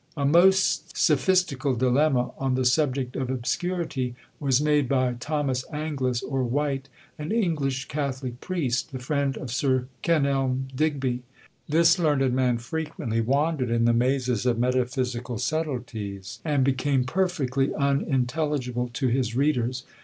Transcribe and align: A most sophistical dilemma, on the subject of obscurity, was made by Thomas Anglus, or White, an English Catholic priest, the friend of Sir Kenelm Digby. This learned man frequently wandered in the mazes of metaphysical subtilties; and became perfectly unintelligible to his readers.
A 0.17 0.25
most 0.25 0.97
sophistical 0.97 1.75
dilemma, 1.75 2.31
on 2.39 2.55
the 2.55 2.65
subject 2.65 3.15
of 3.15 3.29
obscurity, 3.29 4.15
was 4.39 4.59
made 4.59 4.89
by 4.89 5.13
Thomas 5.13 5.63
Anglus, 5.71 6.23
or 6.23 6.43
White, 6.43 6.89
an 7.19 7.31
English 7.31 7.85
Catholic 7.87 8.41
priest, 8.41 8.91
the 8.91 8.97
friend 8.97 9.37
of 9.37 9.51
Sir 9.51 9.85
Kenelm 10.01 10.69
Digby. 10.73 11.21
This 11.69 11.99
learned 11.99 12.33
man 12.33 12.57
frequently 12.57 13.21
wandered 13.21 13.69
in 13.69 13.85
the 13.85 13.93
mazes 13.93 14.47
of 14.47 14.57
metaphysical 14.57 15.37
subtilties; 15.37 16.39
and 16.43 16.63
became 16.63 17.03
perfectly 17.03 17.71
unintelligible 17.75 18.89
to 18.95 19.07
his 19.09 19.35
readers. 19.35 19.83